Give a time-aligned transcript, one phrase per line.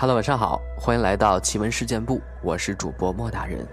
[0.00, 3.66] Hello，晚上好，欢迎来到奇闻事件部，我是主播莫大人。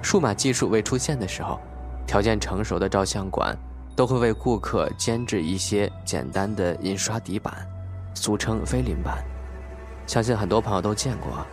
[0.00, 1.58] 数码技术未出现的时候，
[2.06, 3.58] 条件成熟的照相馆
[3.96, 7.66] 都会为顾客监制一些简单的印刷底板，
[8.14, 9.18] 俗称菲林板。
[10.06, 11.44] 相信很多朋友都见过，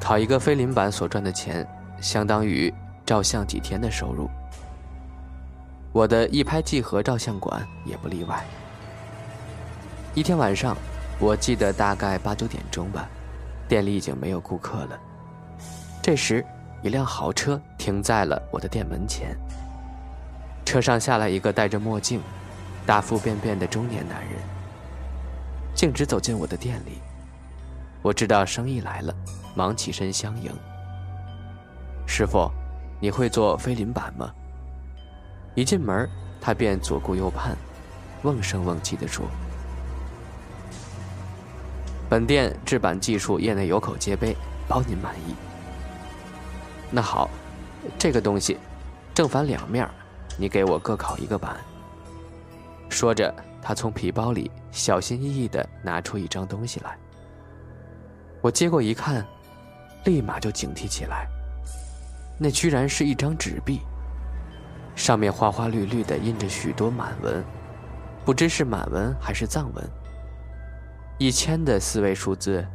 [0.00, 1.66] 考一个菲林板所赚的钱，
[2.00, 2.72] 相当于
[3.04, 4.30] 照相几天的收入。
[5.90, 8.44] 我的一拍即合照相馆也不例外。
[10.14, 10.76] 一天晚上。
[11.20, 13.06] 我记得大概八九点钟吧，
[13.68, 14.98] 店里已经没有顾客了。
[16.02, 16.42] 这时，
[16.82, 19.36] 一辆豪车停在了我的店门前。
[20.64, 22.22] 车上下来一个戴着墨镜、
[22.86, 24.32] 大腹便便的中年男人，
[25.74, 27.02] 径直走进我的店里。
[28.00, 29.14] 我知道生意来了，
[29.54, 30.50] 忙起身相迎。
[32.06, 32.50] 师傅，
[32.98, 34.32] 你会做飞林板吗？
[35.54, 36.08] 一进门，
[36.40, 37.54] 他便左顾右盼，
[38.22, 39.26] 瓮声瓮气地说。
[42.10, 45.34] 本店制版技术业内有口皆碑，包您满意。
[46.90, 47.30] 那好，
[47.96, 48.58] 这个东西
[49.14, 49.88] 正反两面，
[50.36, 51.56] 你给我各烤一个板。
[52.88, 56.98] 说着，他从皮包里小心翼翼地拿出一张东西来。
[58.40, 59.24] 我接过一看，
[60.04, 61.28] 立马就警惕起来。
[62.36, 63.82] 那居然是一张纸币，
[64.96, 67.40] 上面花花绿绿的印着许多满文，
[68.24, 69.90] 不知是满文还是藏文。
[71.20, 72.66] 一千的四位数字，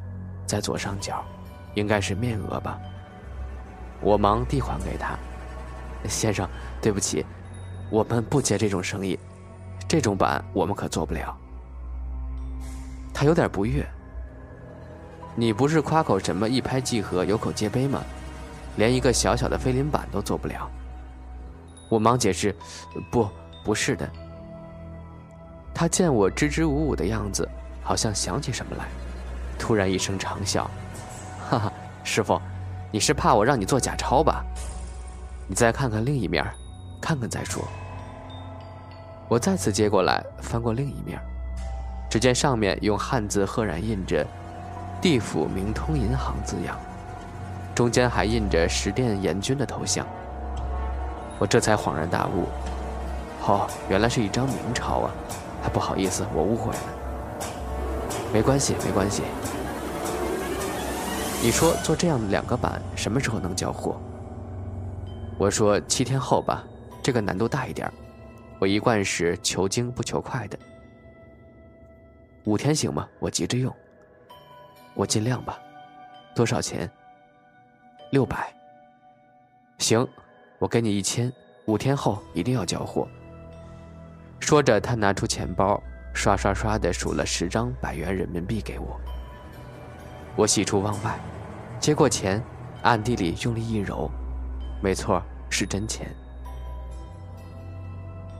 [0.46, 1.26] 在左上角，
[1.74, 2.80] 应该是面额吧。
[4.00, 5.18] 我忙递还给他，
[6.08, 6.48] 先生，
[6.80, 7.26] 对不起，
[7.90, 9.18] 我们不接这种生意，
[9.88, 11.36] 这种板我们可做不了。
[13.12, 13.84] 他有点不悦。
[15.36, 18.04] 你不是夸口什么一拍即合、有口皆碑吗？
[18.76, 20.70] 连一个小小的菲林板都做不了。
[21.90, 22.56] 我忙解释，
[23.12, 23.28] 不，
[23.64, 24.08] 不是的。
[25.74, 27.50] 他见我支支吾吾的样子。
[27.86, 28.86] 好像想起什么来，
[29.60, 30.70] 突然一声长笑，
[31.48, 31.72] 哈哈，
[32.04, 32.42] 师傅，
[32.92, 34.44] 你是怕我让你做假钞吧？
[35.48, 36.44] 你再看看另一面，
[37.00, 37.64] 看看再说。
[39.28, 41.20] 我再次接过来，翻过另一面，
[42.10, 44.26] 只见上面用汉字赫然印着
[45.00, 46.76] “地府明通银行”字样，
[47.76, 50.08] 中间还印着十殿阎君的头像。
[51.38, 52.48] 我这才恍然大悟，
[53.46, 55.12] 哦，原来是一张明钞啊！
[55.62, 57.05] 还不好意思，我误会了。
[58.36, 59.24] 没关系，没关系。
[61.42, 63.96] 你说做这样的两个板，什么时候能交货？
[65.38, 66.62] 我说七天后吧，
[67.02, 67.90] 这个难度大一点。
[68.60, 70.60] 我一贯是求精不求快的。
[72.44, 73.08] 五天行吗？
[73.20, 73.74] 我急着用。
[74.96, 75.58] 我尽量吧。
[76.36, 76.92] 多少钱？
[78.12, 78.54] 六百。
[79.78, 80.06] 行，
[80.60, 81.32] 我给你一千。
[81.68, 83.08] 五天后一定要交货。
[84.42, 85.82] 说着，他拿出钱包。
[86.16, 89.00] 刷刷刷的数了十张百元人民币给我，
[90.36, 91.20] 我喜出望外，
[91.80, 92.42] 接过钱，
[92.82, 94.10] 暗地里用力一揉，
[94.82, 96.08] 没错，是真钱。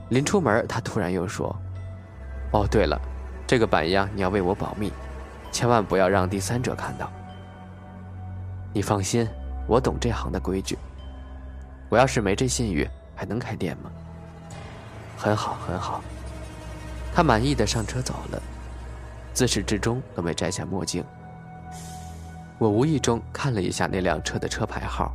[0.08, 1.54] 临出门，他突然又说
[2.52, 2.98] ：“哦，对了，
[3.46, 4.90] 这个板样你要为我保密，
[5.52, 7.12] 千万不要让第三者看到。”
[8.72, 9.28] 你放心，
[9.68, 10.78] 我懂这行的规矩。
[11.88, 13.90] 我要是没这信誉，还能开店吗？
[15.16, 16.02] 很好，很好。
[17.16, 18.42] 他满意的上车走了，
[19.32, 21.02] 自始至终都没摘下墨镜。
[22.58, 25.14] 我无意中看了一下那辆车的车牌号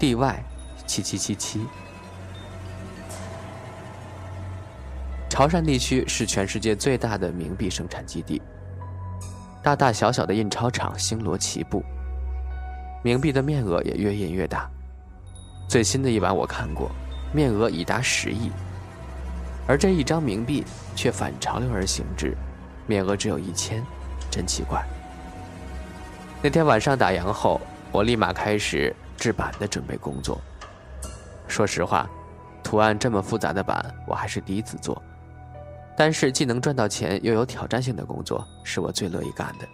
[0.00, 0.34] ，DY
[0.88, 1.64] 七七七七。
[5.30, 8.42] 潮汕地区是全世界最大的冥币生产基地，
[9.62, 11.80] 大大小小的印钞厂星罗棋布，
[13.04, 14.68] 冥币的面额也越印越大。
[15.68, 16.90] 最新的一版我看过，
[17.32, 18.50] 面额已达十亿。
[19.68, 20.64] 而这一张冥币
[20.96, 22.34] 却反潮流而行之，
[22.86, 23.84] 面额只有一千，
[24.30, 24.82] 真奇怪。
[26.42, 27.60] 那天晚上打烊后，
[27.92, 30.40] 我立马开始制版的准备工作。
[31.46, 32.08] 说实话，
[32.62, 35.02] 图案这么复杂的版我还是第一次做，
[35.94, 39.68] 但是既能赚到钱又有挑战性的工作是我最乐意干的。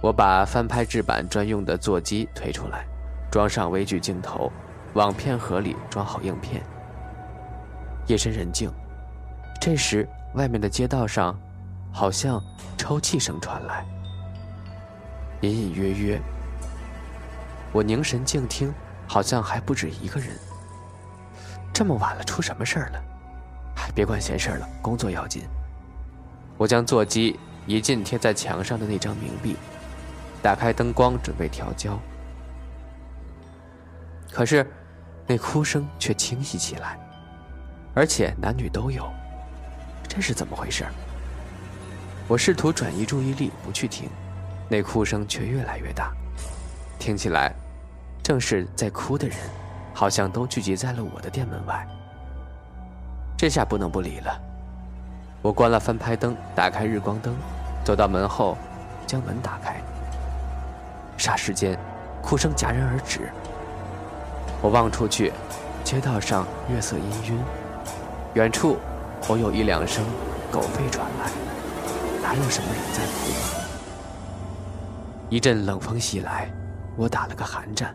[0.00, 2.86] 我把翻拍制版专用的座机推出来，
[3.30, 4.50] 装上微距镜头，
[4.94, 6.62] 往片盒里装好硬片。
[8.06, 8.70] 夜深人静，
[9.60, 11.38] 这时外面的街道上，
[11.92, 12.42] 好像
[12.78, 13.84] 抽泣声传来，
[15.42, 16.18] 隐隐约约。
[17.70, 18.72] 我凝神静听，
[19.06, 20.30] 好像还不止一个人。
[21.74, 23.04] 这么晚了，出什么事儿了？
[23.76, 25.42] 哎，别管闲事了，工作要紧。
[26.56, 29.56] 我将座机移近贴在墙上的那张冥币，
[30.42, 31.98] 打开灯光准备调焦。
[34.32, 34.66] 可是，
[35.26, 36.98] 那哭声却清晰起来。
[37.92, 39.06] 而且男女都有，
[40.10, 40.84] 这是怎么回事？
[42.26, 44.10] 我试图转移注意力，不去听，
[44.68, 46.12] 那哭声却越来越大，
[46.98, 47.54] 听起来，
[48.20, 49.36] 正是在哭的人，
[49.94, 51.86] 好像都聚集在了我的店门外。
[53.38, 54.36] 这下不能不理了，
[55.42, 57.32] 我关了翻拍灯，打开日光灯，
[57.84, 58.58] 走到门后，
[59.06, 59.80] 将门打开。
[61.16, 61.78] 霎时间，
[62.20, 63.30] 哭声戛然而止。
[64.60, 65.32] 我望出去，
[65.84, 67.34] 街道上月色氤氲，
[68.34, 68.76] 远处
[69.28, 70.04] 偶有一两声
[70.50, 71.30] 狗吠传来。
[72.22, 73.32] 哪有什么人在哭？
[75.28, 76.52] 一阵冷风袭来，
[76.96, 77.94] 我打了个寒战，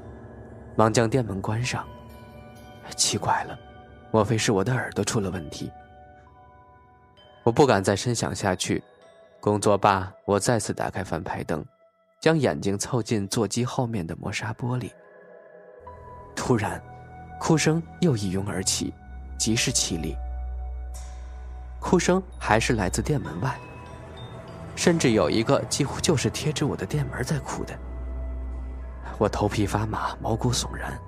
[0.76, 1.86] 忙将店门关上。
[2.96, 3.58] 奇怪了，
[4.12, 5.72] 莫非是我的耳朵出了问题？
[7.44, 8.84] 我不敢再深想下去。
[9.40, 11.64] 工作罢，我再次打开翻拍灯，
[12.20, 14.90] 将眼睛凑近座机后面的磨砂玻璃。
[16.36, 16.82] 突然，
[17.40, 18.94] 哭声又一拥而起，
[19.38, 20.16] 极是凄厉。
[21.86, 23.56] 哭声还是来自店门外。
[24.76, 27.78] 甚至有一个几乎就是贴着我的店门在哭的，
[29.20, 31.00] 我头皮发麻，毛骨悚然。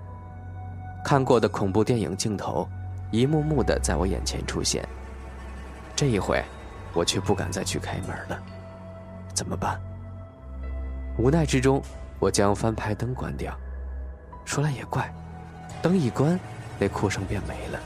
[1.03, 2.69] 看过的恐怖电影镜头，
[3.09, 4.87] 一幕幕的在我眼前出现。
[5.95, 6.45] 这一回，
[6.93, 8.39] 我却不敢再去开门了。
[9.33, 9.81] 怎么办？
[11.17, 11.81] 无奈之中，
[12.19, 13.51] 我将翻拍灯关掉。
[14.45, 15.11] 说来也怪，
[15.81, 16.39] 灯一关，
[16.77, 17.79] 那哭声便没了。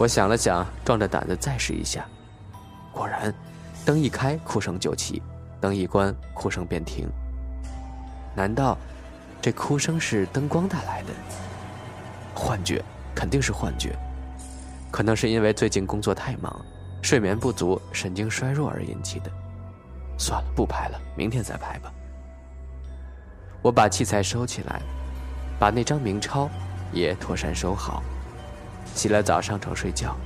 [0.00, 2.06] 我想了想，壮着胆子再试一下，
[2.90, 3.32] 果然。
[3.84, 5.20] 灯一开，哭声就起；
[5.60, 7.06] 灯一关，哭声便停。
[8.34, 8.78] 难道
[9.42, 11.08] 这哭声是灯光带来的？
[12.34, 12.82] 幻觉，
[13.14, 13.94] 肯定是幻觉。
[14.90, 16.64] 可能是因为最近工作太忙，
[17.02, 19.30] 睡眠不足，神经衰弱而引起的。
[20.18, 21.92] 算了，不拍了，明天再拍吧。
[23.60, 24.80] 我把器材收起来，
[25.58, 26.48] 把那张明钞
[26.90, 28.02] 也妥善收好，
[28.94, 30.16] 洗了澡上床睡觉。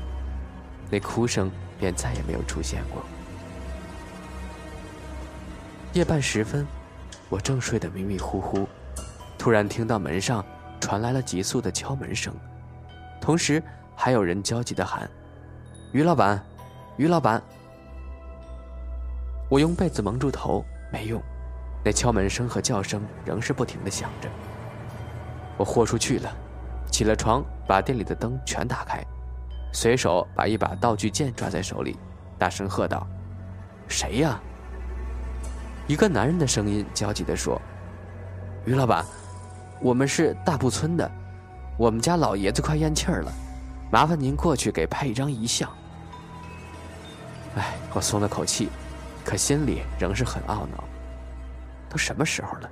[0.91, 3.03] 那哭声便再也没有出现过。
[5.93, 6.67] 夜半时分，
[7.29, 8.69] 我正睡得迷迷糊糊，
[9.39, 10.45] 突然听到门上
[10.81, 12.35] 传来了急速的敲门声，
[13.21, 13.63] 同时
[13.97, 15.09] 还有人焦急的喊
[15.93, 16.45] ：“于老板，
[16.97, 17.43] 于老板！”
[19.49, 21.23] 我用被子蒙住头，没用，
[21.85, 24.29] 那敲门声和叫声仍是不停的响着。
[25.57, 26.37] 我豁出去了，
[26.91, 29.05] 起了床，把店里的灯全打开，
[29.73, 31.99] 随手把一把道具剑抓在手里，
[32.39, 33.07] 大声喝道
[33.89, 34.41] ：“谁呀？”
[35.87, 37.61] 一个男人的声音焦急地说
[38.65, 39.05] ：“于老板，
[39.81, 41.11] 我们是大布村的，
[41.77, 43.33] 我们家老爷子快咽气儿了，
[43.91, 45.71] 麻烦您过去给拍一张遗像。”
[47.57, 48.69] 哎，我松了口气，
[49.25, 50.83] 可心里仍是很懊恼。
[51.89, 52.71] 都什么时候了？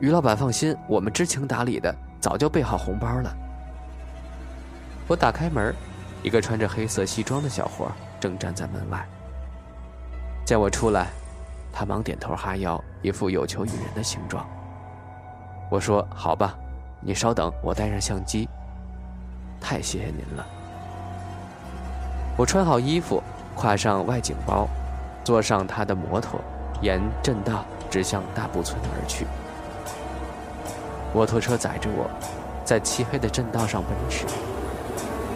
[0.00, 3.34] 于老板放心，我们知情达理的，早就备好红包了。
[5.06, 5.74] 我打开门，
[6.22, 9.06] 一个穿着黑色西装的小伙正站在门外，
[10.44, 11.08] 见我出来。
[11.72, 14.44] 他忙点头哈腰，一副有求于人的形状。
[15.70, 16.54] 我说：“好吧，
[17.00, 18.48] 你稍等，我带上相机。”
[19.60, 20.46] 太谢谢您了。
[22.36, 23.22] 我穿好衣服，
[23.56, 24.66] 挎上外景包，
[25.22, 26.40] 坐上他的摩托，
[26.80, 29.26] 沿镇道直向大布村而去。
[31.18, 32.08] 摩托车载着我，
[32.64, 34.24] 在漆黑的镇道上奔驰。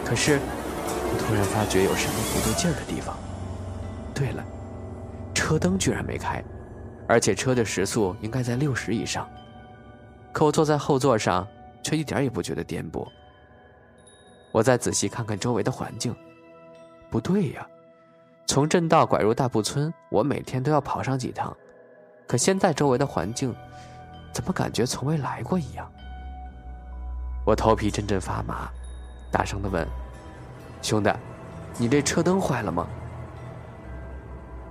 [0.05, 3.17] 可是，我突然发觉有什么不对劲儿的地方。
[4.15, 4.41] 对了。
[5.33, 6.41] 车灯居然没开，
[7.05, 9.27] 而且车的时速应该在六十以上，
[10.31, 11.45] 可我坐在后座上
[11.83, 13.05] 却一点也不觉得颠簸。
[14.53, 16.15] 我再仔细看看周围的环境，
[17.09, 17.67] 不对呀，
[18.45, 21.53] 从镇道拐入大布村，我每天都要跑上几趟，
[22.25, 23.53] 可现在周围的环境，
[24.33, 25.87] 怎么感觉从未来过一样？
[27.45, 28.69] 我头皮阵阵发麻，
[29.31, 29.87] 大声的问
[30.81, 31.11] ：“兄弟，
[31.77, 32.87] 你这车灯坏了吗？”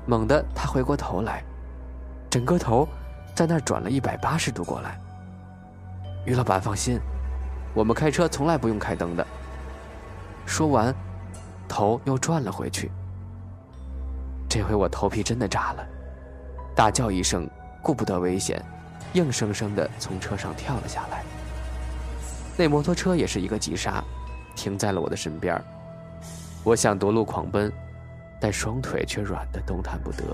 [0.05, 1.45] 猛地，他回过头来，
[2.29, 2.89] 整个头
[3.35, 4.99] 在那儿转了一百八十度过来。
[6.25, 6.99] 于老板放心，
[7.75, 9.27] 我们开车从来不用开灯的。
[10.45, 10.95] 说完，
[11.69, 12.91] 头又转了回去。
[14.49, 15.87] 这回我头皮真的炸了，
[16.75, 17.49] 大叫一声，
[17.83, 18.65] 顾不得危险，
[19.15, 21.23] 硬生生的从车上跳了下来。
[22.57, 24.03] 那摩托车也是一个急刹，
[24.55, 25.61] 停在了我的身边。
[26.65, 27.73] 我想夺路狂奔。
[28.45, 30.25] 但双腿却软得动弹不得。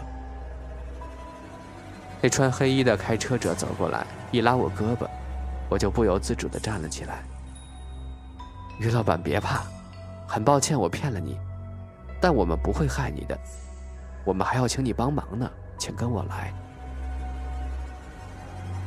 [2.22, 5.06] 那穿黑衣的开车者走过来，一拉我胳膊，
[5.68, 7.22] 我就不由自主地站了起来。
[8.80, 9.62] 于老板，别怕，
[10.26, 11.38] 很抱歉我骗了你，
[12.18, 13.38] 但我们不会害你的，
[14.24, 16.50] 我们还要请你帮忙呢，请跟我来。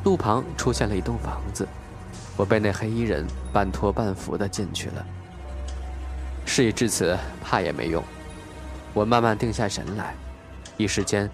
[0.04, 1.68] 路旁出现了一栋房子，
[2.36, 5.06] 我被那黑衣人半拖半扶的进去了。
[6.46, 8.04] 事已至此，怕也没用。
[8.94, 10.16] 我慢慢定下神来，
[10.76, 11.30] 一时间，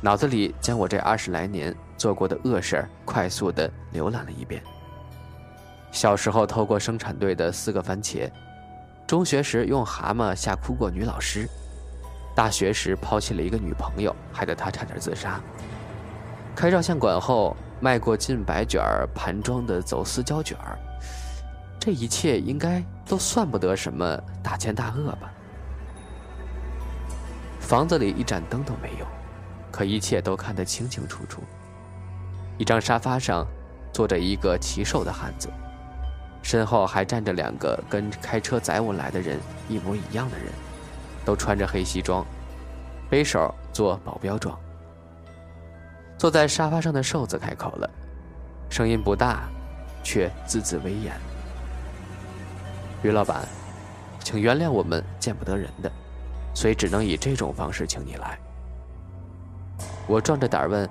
[0.00, 4.62] 脑子里将我这二十来年做过的恶事儿快速的浏览了一遍。
[5.90, 8.30] 小时候偷过生产队的四个番茄，
[9.06, 11.48] 中学时用蛤蟆吓哭过女老师，
[12.34, 15.40] 大学时抛弃了一个女朋友，害得她差点自杀。
[16.54, 18.82] 开照相馆后卖过近百卷
[19.14, 20.56] 盘装的走私胶卷，
[21.78, 25.30] 这一切应该都算不得什么大奸大恶吧。
[27.60, 29.06] 房子里一盏灯都没有，
[29.70, 31.42] 可一切都看得清清楚楚。
[32.56, 33.46] 一张沙发上
[33.92, 35.48] 坐着一个奇瘦的汉子，
[36.42, 39.38] 身后还站着两个跟开车载我来的人
[39.68, 40.46] 一模一样的人，
[41.24, 42.24] 都穿着黑西装，
[43.10, 44.58] 背手做保镖状。
[46.24, 47.90] 坐在沙发上的瘦子开口了，
[48.70, 49.46] 声音不大，
[50.02, 51.12] 却字字威严
[53.04, 53.46] ：“于老板，
[54.20, 55.92] 请原谅我们见不得人的。”
[56.56, 58.38] 所以只能以这种方式请你来。
[60.06, 60.88] 我壮着胆问：“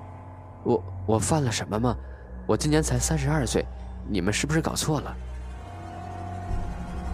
[0.63, 1.97] 我我犯了什么吗？
[2.45, 3.65] 我今年才三十二岁，
[4.07, 5.15] 你们是不是搞错了？”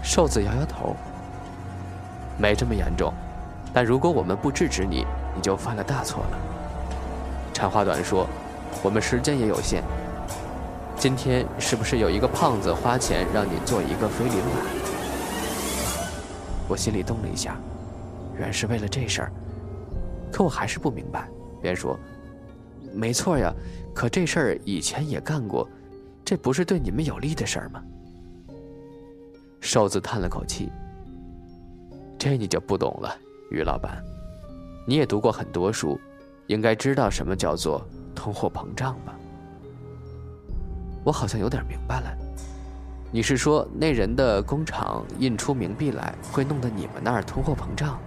[0.03, 0.93] 瘦子摇摇头
[2.38, 3.13] ：“没这么严重，
[3.73, 6.38] 但如果我们不制止你，你就犯了大错了。”
[7.59, 8.25] 长话短说，
[8.81, 9.83] 我们时间也有限。
[10.95, 14.65] 今天是不是有一个胖子花钱让你做一个非礼版？
[16.69, 17.57] 我心里动了一下。
[18.37, 19.31] 原是为了这事儿，
[20.31, 21.27] 可我还是不明白。
[21.61, 21.99] 便说
[22.95, 23.53] ：“没错呀，
[23.93, 25.67] 可这事儿以前也干过，
[26.23, 27.83] 这不是对你们有利的事儿吗？”
[29.59, 30.71] 瘦子叹了口气
[32.17, 33.13] ：“这你就不懂了，
[33.51, 34.01] 于老板，
[34.87, 35.99] 你也读过很多书，
[36.50, 39.15] 应该知道什么叫做通货膨胀吧？”
[41.06, 42.18] 我好像有点明白了，
[43.12, 48.00] 你是说那人的工厂印出冥币来，会弄得你们那儿通货膨胀？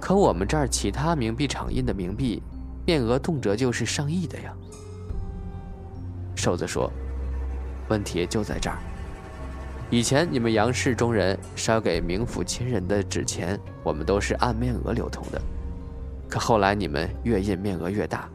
[0.00, 2.42] 可我们这儿其他冥币厂印的冥币，
[2.84, 4.52] 面额动辄就是上亿的呀。
[6.36, 6.92] 瘦子说
[7.88, 8.76] ：“问题就在这儿。
[9.90, 15.40] 以前你们杨氏中人烧给冥府亲人的纸钱，我们都是按面额流通的。
[16.28, 18.28] 可后来你们越印面额越大，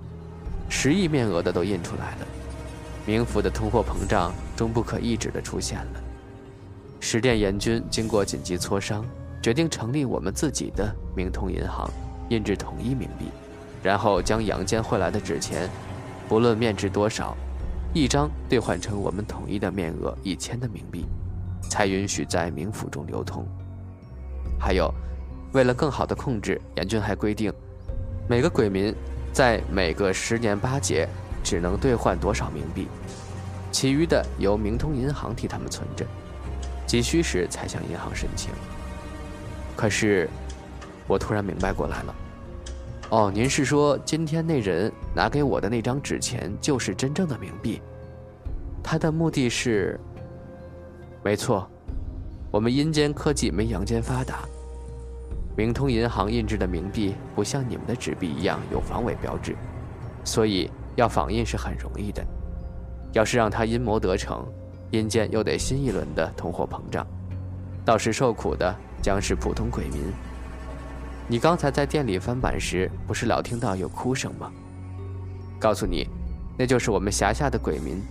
[0.70, 2.28] 十亿面额的都印出来了，
[3.08, 6.02] 冥府的通货膨胀终不可抑制的出现了。
[7.00, 9.06] 十殿阎君经过紧急磋商。”
[9.44, 11.86] 决定成立我们自己的明通银行，
[12.30, 13.26] 印制统一冥币，
[13.84, 15.70] 然后将阳间汇来的纸钱，
[16.30, 17.36] 不论面值多少，
[17.94, 21.06] 一张兑换成我们统一的面额一千的冥币，
[21.70, 23.46] 才允许在冥府中流通。
[24.58, 24.90] 还有，
[25.52, 27.52] 为了更好的控制，阎君还规定，
[28.27, 28.96] 每个鬼民
[29.34, 31.08] 在每个十年八节
[31.44, 32.88] 只能兑换多少冥币，
[33.72, 36.06] 其余的由明通银行替他们存着，
[36.88, 38.51] 急需时才向银行申请。
[39.75, 40.30] 可是，
[41.06, 42.15] 我突然明白过来了。
[43.10, 47.82] 哦，您是说今天那人拿给我的那张纸钱就是真正的冥币？
[48.82, 50.00] 他的目的是？
[51.22, 51.70] 没错，
[52.51, 54.46] 我们阴间科技没阳间发达。
[55.56, 59.56] 明通银行印制的冥币不像你们的纸币一样有防伪标志，
[60.24, 62.26] 所以要仿印是很容易的。
[63.12, 64.46] 要是让他阴谋得逞，
[64.92, 67.06] 阴间又得新一轮的通货膨胀，
[67.86, 68.76] 到时受苦的。
[69.04, 70.02] 将是普通鬼民。
[71.28, 74.50] 你刚才在店里翻版时，不是老听到有哭声吗？
[75.60, 76.08] 告诉你，
[76.58, 78.02] 那就是我们辖下的鬼民，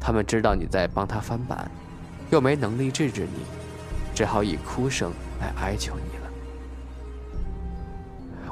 [0.00, 1.70] 他们知道你在帮他翻版，
[2.30, 3.44] 又没能力制止你，
[4.14, 5.12] 只好以哭声
[5.42, 6.13] 来哀求你。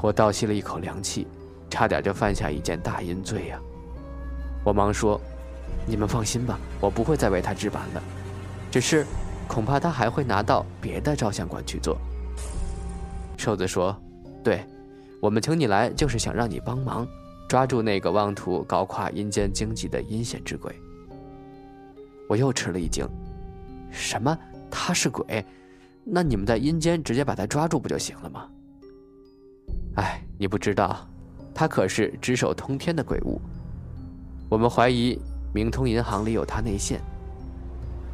[0.03, 1.25] 我倒吸了一口凉气，
[1.69, 3.59] 差点就犯下一件大阴罪呀！
[4.61, 5.17] 我忙说
[5.87, 8.03] ：“你们放心吧，我不会再为他置办了，
[8.69, 9.05] 只是……”
[9.47, 11.97] 恐怕他还会拿到别的照相馆去做。
[13.37, 13.95] 瘦子说
[14.43, 14.65] ：“对，
[15.21, 17.07] 我们请你来就是想让你帮忙，
[17.47, 20.75] 抓住那个妄图搞垮阴间经济的阴险之鬼。”
[22.27, 23.07] 我又吃了一惊
[23.89, 24.37] ：“什么？
[24.69, 25.45] 他是鬼？
[26.03, 28.49] 那你们在阴间直接把他抓住不就行了吗？”
[29.95, 31.07] 哎，你不知道，
[31.53, 33.39] 他可是只手通天的鬼物。
[34.49, 35.19] 我们怀疑
[35.53, 36.99] 明通银行里有他内线。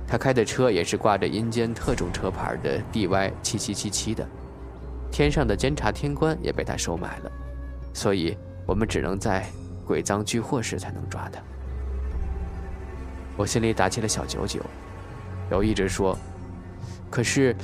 [0.08, 4.28] 他开的车也是挂着阴间特种车牌的 DY 七七七七的，
[5.12, 7.32] 天上的监察天官也被他收买了，
[7.94, 9.46] 所以我们只能在
[9.86, 11.40] 鬼赃俱获时才能抓他。
[13.38, 14.60] 我心里打起了小九九，
[15.52, 16.18] 犹豫着说
[17.10, 17.56] ：“可是，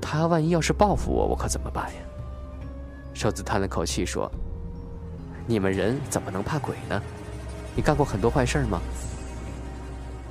[0.00, 2.00] 他万一要是报复我，我可怎么办呀？”
[3.22, 4.28] 瘦子叹了口气说
[5.46, 7.00] ：“你们人怎么能怕鬼呢？
[7.76, 8.80] 你干过很多坏事吗？”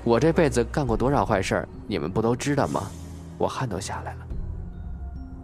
[0.03, 2.91] 我这辈子干过多少坏事你们不都知道吗？
[3.38, 4.27] 我汗都下来了。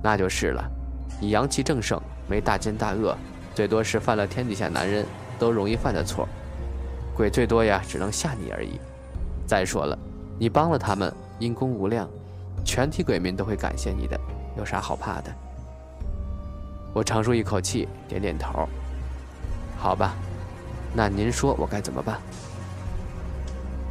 [0.04, 0.62] 那就是了，
[1.22, 3.18] 你阳气正盛，没大奸大恶，
[3.56, 5.06] 最多是犯了天底下男人
[5.40, 6.28] 都容易犯的错。
[7.16, 8.78] 鬼最多呀，只能吓你而已。
[9.48, 9.98] 再说了，
[10.38, 12.10] 你帮了他们，因功无量，
[12.66, 14.20] 全体鬼民都会感谢你的，
[14.58, 15.34] 有啥好怕的？
[16.98, 18.68] 我长舒一口气，点点头。
[19.78, 20.16] 好吧，
[20.96, 22.20] 那您说我该怎么办？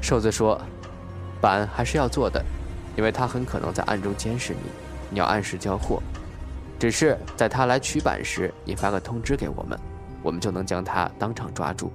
[0.02, 0.60] 瘦子说
[1.40, 2.44] ：“板还是要做的，
[2.96, 4.58] 因为他很可能在暗中监视你，
[5.10, 6.02] 你要按时交货。
[6.80, 9.78] 只是在他来取板时，你发个通知给我们，
[10.20, 11.92] 我们就能将他当场抓住。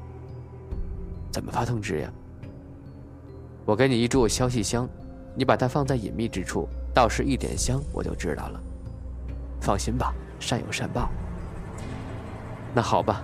[1.30, 2.10] 怎么发通知呀？
[3.66, 4.88] 我给你一注消息箱，
[5.36, 8.62] 你把它放在隐秘之处，到时一点香我就知道了。
[9.60, 11.10] 放心吧，善有善报。
[12.74, 13.24] 那好吧。”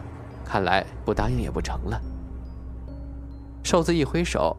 [0.50, 2.02] 看来不答应也不成了。
[3.64, 4.56] 瘦子一挥手，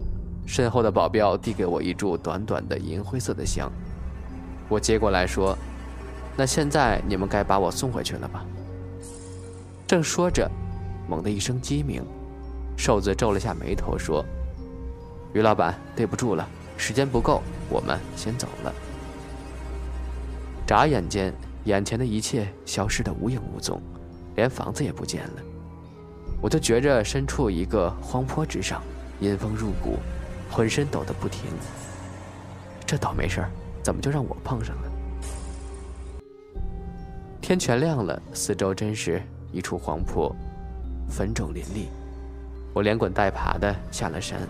[0.46, 3.72] 身后的保镖递给我一柱短短的银灰色的香。
[4.68, 5.56] 我接过来说
[6.36, 8.44] ：“那现在你们该把我送回去了吧？”
[9.88, 10.46] 正说着，
[11.08, 12.04] 猛地一声鸡鸣，
[12.76, 14.22] 瘦子皱了下眉头说
[15.32, 16.46] ：“于老板，对不住了，
[16.76, 18.74] 时间不够，我们先走了。”
[20.68, 21.32] 眨眼间，
[21.68, 23.78] 眼前的一切消失得无影无踪，
[24.36, 25.42] 连房子也不见了。
[26.40, 28.82] 我就觉着身处一个荒坡之上，
[29.20, 29.98] 阴风入骨，
[30.50, 31.42] 浑身抖得不停。
[32.86, 33.50] 这倒霉事儿
[33.82, 34.90] 怎么就让我碰上了？
[37.42, 39.22] 天全亮了，四周真是
[39.52, 40.34] 一处荒坡，
[41.06, 41.88] 坟冢林立。
[42.72, 44.40] 我连滚带爬的下了山，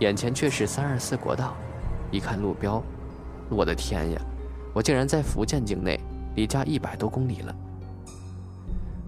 [0.00, 1.54] 眼前却是三二四国道。
[2.10, 2.82] 一看路标，
[3.48, 4.20] 我的天呀！
[4.74, 5.98] 我竟然在福建境内，
[6.36, 7.54] 离家一百多公里了。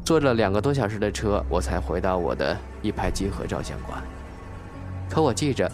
[0.05, 4.03] 坐了两个多小时的车，我才回到我的一拍即合照相馆。
[5.09, 5.71] 可我记着，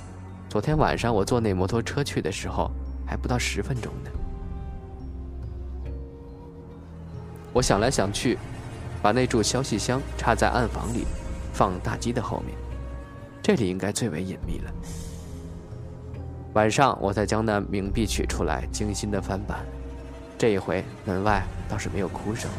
[0.49, 2.71] 昨天晚上我坐那摩托车去的时候，
[3.07, 4.11] 还不到十分钟呢。
[7.53, 8.37] 我想来想去，
[9.01, 11.07] 把那柱消息箱插在暗房里，
[11.53, 12.57] 放大机的后面，
[13.41, 14.73] 这里应该最为隐秘了。
[16.55, 19.65] 晚上，我才将那冥币取出来，精心的翻版。
[20.45, 22.59] 这一回，门外倒是没有哭声了。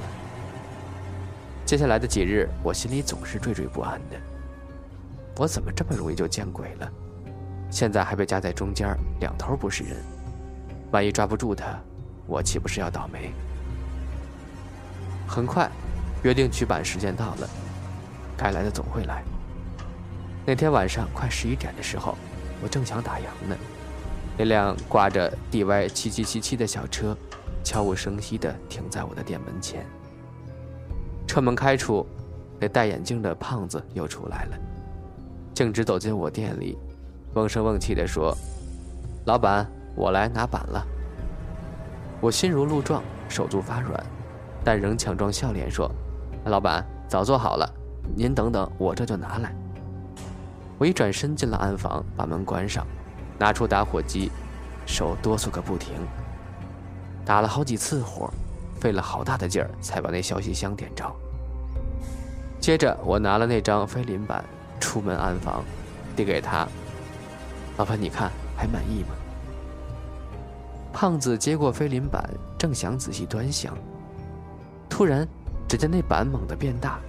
[1.68, 4.18] 接下来的几日，我心里总是惴惴不安的。
[5.38, 6.92] 我怎么这么容易就见鬼了？
[7.70, 9.98] 现在还被夹在中间，两头不是人。
[10.90, 11.80] 万一抓不住他，
[12.26, 13.32] 我岂不是要倒霉？
[15.28, 15.70] 很快，
[16.24, 17.48] 约定取板时间到了，
[18.36, 19.24] 该来的总会来。
[20.44, 22.18] 那天晚上快十一点的时候，
[22.64, 23.56] 我正想打烊呢，
[24.40, 27.16] 那辆挂着 DY 七七七七的小车，
[27.66, 29.86] 悄无声息地停在我的店门前。
[31.28, 32.06] 车门开出，
[32.60, 34.58] 那戴眼镜的胖子又出来了，
[35.54, 36.78] 径直走进我店里，
[37.34, 38.38] 瓮声瓮气地说
[39.26, 40.86] ：“老板，我来拿板了。”
[42.22, 44.02] 我心如鹿撞，手足发软，
[44.64, 45.92] 但仍强装笑脸说
[46.46, 47.68] ：“老板，早做好了，
[48.16, 49.54] 您等等，我这就拿来。”
[50.78, 52.86] 我一转身进了暗房，把门关上，
[53.40, 54.32] 拿出打火机，
[54.86, 55.96] 手哆嗦个不停，
[57.26, 58.30] 打了好几次火。
[58.78, 61.12] 费了好大的劲儿才把那消息箱点着。
[62.60, 64.44] 接着，我拿了那张菲林板，
[64.80, 65.64] 出门安防，
[66.16, 66.68] 递给他
[67.78, 69.16] ：“老板，你看还满意吗？”
[70.94, 73.76] 胖子接过菲林板，正想仔细端详，
[74.88, 75.28] 突然，
[75.68, 77.00] 只见那板猛地变大，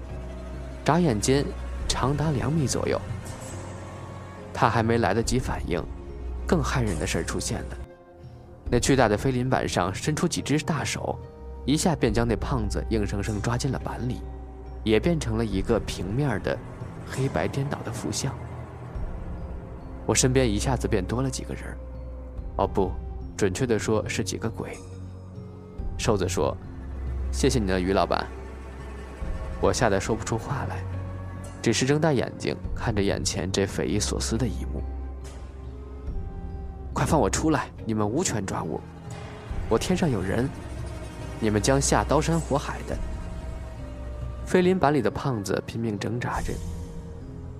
[0.83, 1.45] 眨眼间
[1.87, 2.99] 长达两米左右。
[4.55, 5.83] 他还没来得及反应，
[6.47, 7.77] 更骇人的事儿出现了：
[8.71, 11.19] 那巨大的飞鳞板上伸出几只大手。
[11.65, 14.21] 一下便将那胖子硬生生抓进了板里，
[14.85, 16.57] 也变成了一个平面的
[17.05, 18.33] 黑白颠倒的负像。
[20.07, 21.77] 我身边一下子便多了几个人
[22.57, 22.93] 哦不，
[23.37, 24.79] 准确的说是几个鬼。
[25.99, 26.57] 瘦子说
[27.33, 28.25] ：“谢谢你的，于老板。”
[29.61, 30.85] 我吓得说不出话来，
[31.61, 34.81] 只是睁大眼睛看着眼前这匪夷所思的一幕。
[36.97, 37.67] 快放我出来！
[37.85, 38.81] 你们无权抓我，
[39.69, 40.49] 我天上有人。
[41.39, 42.97] 你们将下刀山火海的。
[44.47, 46.55] 菲林板里的胖子拼命挣扎着，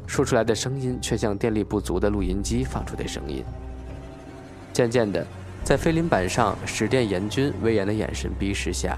[0.07, 3.45] 说出来的声音却像电力不足的录音机放出的声音。
[4.73, 5.23] 渐渐的，
[5.63, 8.97] 在菲林板上史殿阎君威严的眼神逼视下，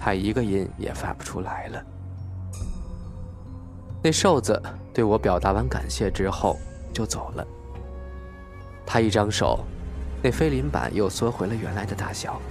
[0.00, 1.84] 他一个音也发不出来了。
[4.00, 4.62] 那瘦子
[4.94, 6.56] 对我表达完感谢之后
[6.92, 7.44] 就走了。
[8.92, 9.60] 他一张手，
[10.20, 12.42] 那菲林板又缩回了原来的大小。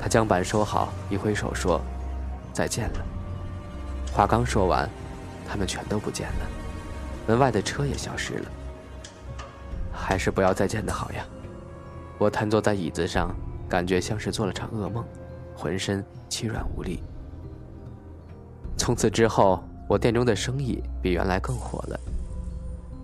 [0.00, 1.78] 他将板收好，一挥手说
[2.50, 3.04] ：“再见了。”
[4.10, 4.88] 话刚说完，
[5.46, 6.46] 他们全都不见了，
[7.26, 8.50] 门外的车也消失了。
[9.92, 11.26] 还是不要再见的好呀！
[12.16, 13.36] 我瘫坐在椅子上，
[13.68, 15.04] 感觉像是做了场噩梦，
[15.54, 17.02] 浑身气软无力。
[18.78, 22.00] 从此之后，我店中的生意比原来更火了。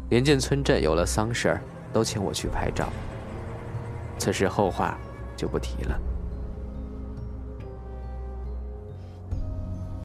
[0.09, 1.61] 临近村镇有了丧事儿，
[1.93, 2.89] 都请我去拍照。
[4.19, 4.99] 此事后话
[5.37, 6.10] 就不提了。